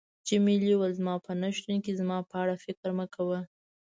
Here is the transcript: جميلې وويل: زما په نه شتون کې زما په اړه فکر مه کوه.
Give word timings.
جميلې 0.27 0.73
وويل: 0.77 0.97
زما 0.99 1.13
په 1.25 1.31
نه 1.41 1.49
شتون 1.57 1.75
کې 1.85 1.97
زما 1.99 2.17
په 2.29 2.35
اړه 2.41 2.55
فکر 2.65 2.89
مه 2.97 3.05
کوه. 3.15 3.39